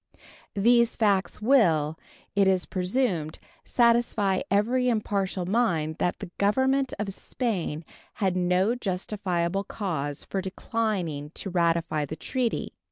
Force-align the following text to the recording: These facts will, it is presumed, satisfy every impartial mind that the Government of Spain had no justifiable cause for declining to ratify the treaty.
These 0.55 0.95
facts 0.95 1.43
will, 1.43 1.95
it 2.35 2.47
is 2.47 2.65
presumed, 2.65 3.37
satisfy 3.63 4.41
every 4.49 4.89
impartial 4.89 5.45
mind 5.45 5.97
that 5.99 6.17
the 6.17 6.31
Government 6.39 6.91
of 6.97 7.13
Spain 7.13 7.85
had 8.15 8.35
no 8.35 8.73
justifiable 8.73 9.63
cause 9.63 10.23
for 10.23 10.41
declining 10.41 11.29
to 11.35 11.51
ratify 11.51 12.05
the 12.05 12.15
treaty. 12.15 12.73